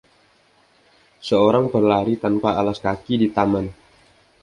Seorang 1.27 1.65
pelari 1.73 2.15
tanpa 2.23 2.49
alas 2.61 2.77
kaki 2.85 3.13
di 3.21 3.27
taman. 3.35 3.65